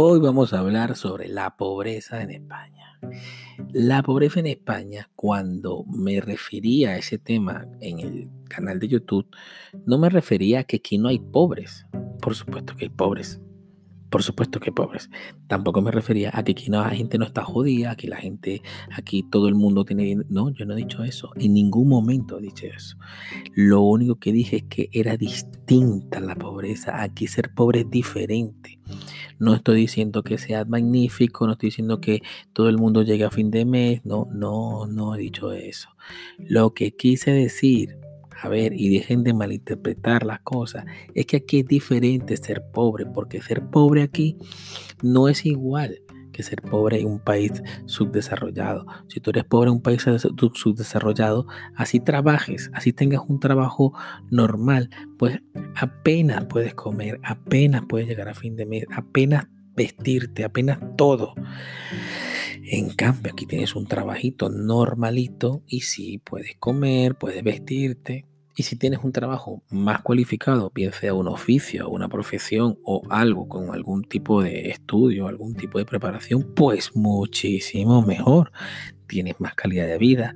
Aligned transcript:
Hoy 0.00 0.20
vamos 0.20 0.52
a 0.52 0.60
hablar 0.60 0.94
sobre 0.94 1.26
la 1.26 1.56
pobreza 1.56 2.22
en 2.22 2.30
España. 2.30 3.00
La 3.72 4.00
pobreza 4.04 4.38
en 4.38 4.46
España, 4.46 5.10
cuando 5.16 5.84
me 5.86 6.20
refería 6.20 6.90
a 6.90 6.98
ese 6.98 7.18
tema 7.18 7.66
en 7.80 7.98
el 7.98 8.28
canal 8.48 8.78
de 8.78 8.86
YouTube, 8.86 9.26
no 9.86 9.98
me 9.98 10.08
refería 10.08 10.60
a 10.60 10.62
que 10.62 10.76
aquí 10.76 10.98
no 10.98 11.08
hay 11.08 11.18
pobres. 11.18 11.84
Por 12.22 12.36
supuesto 12.36 12.76
que 12.76 12.84
hay 12.84 12.90
pobres. 12.90 13.40
Por 14.08 14.22
supuesto 14.22 14.60
que 14.60 14.70
pobres. 14.70 15.10
Tampoco 15.48 15.82
me 15.82 15.90
refería 15.90 16.30
a 16.32 16.44
que 16.44 16.52
aquí 16.52 16.70
no, 16.70 16.80
la 16.80 16.90
gente 16.90 17.18
no 17.18 17.24
está 17.24 17.42
judía, 17.42 17.96
que 17.96 18.06
la 18.06 18.18
gente, 18.18 18.62
aquí 18.92 19.24
todo 19.24 19.48
el 19.48 19.56
mundo 19.56 19.84
tiene 19.84 20.18
No, 20.28 20.50
yo 20.50 20.64
no 20.64 20.74
he 20.74 20.76
dicho 20.76 21.02
eso. 21.02 21.32
En 21.34 21.54
ningún 21.54 21.88
momento 21.88 22.38
he 22.38 22.42
dicho 22.42 22.66
eso. 22.66 22.96
Lo 23.52 23.80
único 23.80 24.14
que 24.14 24.30
dije 24.30 24.58
es 24.58 24.62
que 24.62 24.90
era 24.92 25.16
distinta 25.16 26.20
la 26.20 26.36
pobreza. 26.36 27.02
Aquí 27.02 27.26
ser 27.26 27.52
pobre 27.52 27.80
es 27.80 27.90
diferente. 27.90 28.78
No 29.38 29.54
estoy 29.54 29.76
diciendo 29.80 30.22
que 30.22 30.38
sea 30.38 30.64
magnífico, 30.64 31.46
no 31.46 31.52
estoy 31.52 31.68
diciendo 31.68 32.00
que 32.00 32.22
todo 32.52 32.68
el 32.68 32.78
mundo 32.78 33.02
llegue 33.02 33.24
a 33.24 33.30
fin 33.30 33.50
de 33.50 33.64
mes. 33.64 34.04
No, 34.04 34.28
no, 34.32 34.86
no 34.86 35.14
he 35.14 35.18
dicho 35.18 35.52
eso. 35.52 35.90
Lo 36.38 36.74
que 36.74 36.92
quise 36.92 37.30
decir 37.30 37.98
a 38.40 38.48
ver, 38.48 38.72
y 38.72 38.88
dejen 38.88 39.24
de 39.24 39.34
malinterpretar 39.34 40.24
las 40.24 40.40
cosas. 40.40 40.84
Es 41.14 41.26
que 41.26 41.38
aquí 41.38 41.60
es 41.60 41.66
diferente 41.66 42.36
ser 42.36 42.62
pobre, 42.72 43.04
porque 43.04 43.42
ser 43.42 43.66
pobre 43.68 44.02
aquí 44.02 44.36
no 45.02 45.28
es 45.28 45.44
igual 45.44 46.02
que 46.38 46.44
ser 46.44 46.62
pobre 46.62 47.00
en 47.00 47.08
un 47.08 47.18
país 47.18 47.50
subdesarrollado. 47.86 48.86
Si 49.08 49.18
tú 49.18 49.30
eres 49.30 49.42
pobre 49.42 49.70
en 49.70 49.74
un 49.74 49.82
país 49.82 50.06
subdesarrollado, 50.54 51.48
así 51.74 51.98
trabajes, 51.98 52.70
así 52.74 52.92
tengas 52.92 53.22
un 53.26 53.40
trabajo 53.40 53.92
normal, 54.30 54.88
pues 55.18 55.40
apenas 55.74 56.46
puedes 56.46 56.74
comer, 56.74 57.18
apenas 57.24 57.82
puedes 57.88 58.06
llegar 58.06 58.28
a 58.28 58.34
fin 58.34 58.54
de 58.54 58.66
mes, 58.66 58.84
apenas 58.94 59.48
vestirte, 59.74 60.44
apenas 60.44 60.78
todo. 60.96 61.34
En 62.62 62.90
cambio, 62.90 63.32
aquí 63.32 63.44
tienes 63.44 63.74
un 63.74 63.86
trabajito 63.86 64.48
normalito 64.48 65.64
y 65.66 65.80
sí, 65.80 66.18
puedes 66.18 66.54
comer, 66.60 67.16
puedes 67.16 67.42
vestirte. 67.42 68.27
Y 68.58 68.64
si 68.64 68.74
tienes 68.74 68.98
un 69.04 69.12
trabajo 69.12 69.62
más 69.70 70.02
cualificado, 70.02 70.72
bien 70.74 70.92
sea 70.92 71.14
un 71.14 71.28
oficio, 71.28 71.88
una 71.88 72.08
profesión 72.08 72.76
o 72.82 73.02
algo 73.08 73.48
con 73.48 73.72
algún 73.72 74.02
tipo 74.02 74.42
de 74.42 74.70
estudio, 74.70 75.28
algún 75.28 75.54
tipo 75.54 75.78
de 75.78 75.84
preparación, 75.84 76.42
pues 76.56 76.96
muchísimo 76.96 78.02
mejor. 78.02 78.50
Tienes 79.06 79.36
más 79.38 79.54
calidad 79.54 79.86
de 79.86 79.96
vida, 79.96 80.34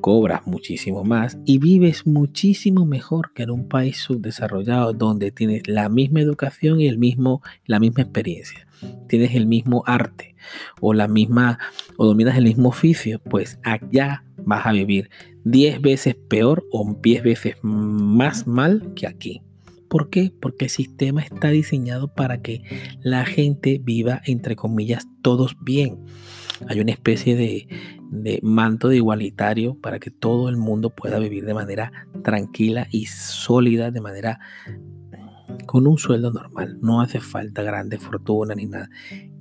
cobras 0.00 0.48
muchísimo 0.48 1.04
más 1.04 1.38
y 1.46 1.58
vives 1.58 2.08
muchísimo 2.08 2.86
mejor 2.86 3.32
que 3.34 3.44
en 3.44 3.50
un 3.50 3.68
país 3.68 3.98
subdesarrollado 3.98 4.92
donde 4.92 5.30
tienes 5.30 5.68
la 5.68 5.88
misma 5.88 6.22
educación 6.22 6.80
y 6.80 6.88
el 6.88 6.98
mismo, 6.98 7.40
la 7.66 7.78
misma 7.78 8.02
experiencia 8.02 8.66
tienes 9.06 9.34
el 9.34 9.46
mismo 9.46 9.82
arte 9.86 10.34
o 10.80 10.94
la 10.94 11.08
misma 11.08 11.58
o 11.96 12.06
dominas 12.06 12.36
el 12.36 12.44
mismo 12.44 12.68
oficio, 12.70 13.18
pues 13.18 13.58
allá 13.62 14.24
vas 14.38 14.66
a 14.66 14.72
vivir 14.72 15.10
10 15.44 15.80
veces 15.80 16.16
peor 16.28 16.66
o 16.70 16.96
10 17.02 17.22
veces 17.22 17.56
más 17.62 18.46
mal 18.46 18.92
que 18.94 19.06
aquí. 19.06 19.42
¿Por 19.88 20.08
qué? 20.08 20.32
Porque 20.40 20.66
el 20.66 20.70
sistema 20.70 21.20
está 21.20 21.48
diseñado 21.48 22.14
para 22.14 22.40
que 22.40 22.62
la 23.02 23.24
gente 23.24 23.80
viva, 23.82 24.22
entre 24.24 24.54
comillas, 24.54 25.08
todos 25.20 25.56
bien. 25.60 25.98
Hay 26.68 26.78
una 26.78 26.92
especie 26.92 27.34
de, 27.34 27.66
de, 28.10 28.38
manto 28.42 28.88
de 28.88 28.96
igualitario 28.96 29.74
para 29.80 29.98
que 29.98 30.10
todo 30.10 30.48
el 30.48 30.56
mundo 30.56 30.90
pueda 30.90 31.18
vivir 31.18 31.44
de 31.44 31.54
manera 31.54 32.06
tranquila 32.22 32.86
y 32.92 33.06
sólida, 33.06 33.90
de 33.90 34.00
manera 34.00 34.38
con 35.70 35.86
un 35.86 35.98
sueldo 35.98 36.32
normal. 36.32 36.78
No 36.82 37.00
hace 37.00 37.20
falta 37.20 37.62
grandes 37.62 38.02
fortunas 38.02 38.56
ni 38.56 38.66
nada. 38.66 38.90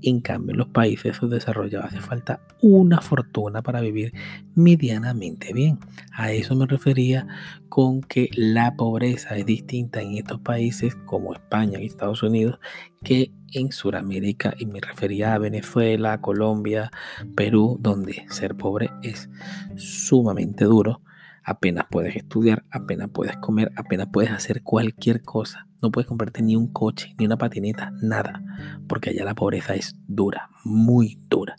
En 0.03 0.21
cambio, 0.21 0.51
en 0.51 0.59
los 0.59 0.67
países 0.67 1.17
subdesarrollados 1.17 1.87
hace 1.87 2.01
falta 2.01 2.39
una 2.61 3.01
fortuna 3.01 3.63
para 3.63 3.81
vivir 3.81 4.13
medianamente 4.53 5.53
bien. 5.53 5.79
A 6.13 6.31
eso 6.31 6.55
me 6.55 6.67
refería 6.67 7.25
con 7.67 8.01
que 8.01 8.29
la 8.35 8.75
pobreza 8.75 9.37
es 9.37 9.47
distinta 9.47 10.03
en 10.03 10.17
estos 10.17 10.39
países 10.41 10.95
como 11.07 11.33
España 11.33 11.79
y 11.79 11.87
Estados 11.87 12.21
Unidos 12.21 12.59
que 13.03 13.31
en 13.51 13.71
Sudamérica 13.71 14.53
y 14.55 14.67
me 14.67 14.81
refería 14.81 15.33
a 15.33 15.39
Venezuela, 15.39 16.21
Colombia, 16.21 16.91
Perú, 17.35 17.79
donde 17.81 18.27
ser 18.29 18.53
pobre 18.53 18.91
es 19.01 19.31
sumamente 19.77 20.65
duro 20.65 21.01
apenas 21.43 21.85
puedes 21.89 22.15
estudiar, 22.15 22.65
apenas 22.71 23.09
puedes 23.09 23.37
comer, 23.37 23.71
apenas 23.75 24.07
puedes 24.11 24.31
hacer 24.31 24.63
cualquier 24.63 25.21
cosa. 25.21 25.67
No 25.81 25.91
puedes 25.91 26.07
comprarte 26.07 26.41
ni 26.41 26.55
un 26.55 26.71
coche, 26.71 27.13
ni 27.17 27.25
una 27.25 27.37
patineta, 27.37 27.91
nada, 28.01 28.43
porque 28.87 29.11
allá 29.11 29.23
la 29.23 29.35
pobreza 29.35 29.75
es 29.75 29.95
dura, 30.07 30.49
muy 30.63 31.17
dura. 31.29 31.55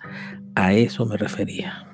A 0.54 0.72
eso 0.74 1.06
me 1.06 1.16
refería. 1.16 1.86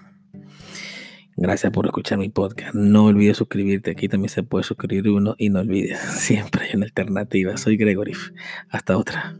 Gracias 1.38 1.70
por 1.70 1.84
escuchar 1.84 2.18
mi 2.18 2.30
podcast. 2.30 2.74
No 2.74 3.04
olvides 3.04 3.36
suscribirte. 3.36 3.90
Aquí 3.90 4.08
también 4.08 4.30
se 4.30 4.42
puede 4.42 4.64
suscribir 4.64 5.10
uno 5.10 5.34
y 5.36 5.50
no 5.50 5.60
olvides, 5.60 5.98
siempre 6.18 6.64
hay 6.64 6.76
una 6.76 6.86
alternativa. 6.86 7.56
Soy 7.58 7.76
Gregory. 7.76 8.14
Hasta 8.70 8.96
otra. 8.96 9.38